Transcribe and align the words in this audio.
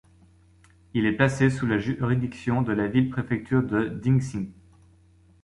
Il 0.95 1.05
est 1.05 1.11
placé 1.15 1.51
sous 1.51 1.67
la 1.67 1.77
juridiction 1.77 2.63
de 2.63 2.71
la 2.73 2.87
ville-préfecture 2.87 3.61
de 3.61 3.87
Dingxi. 3.87 4.49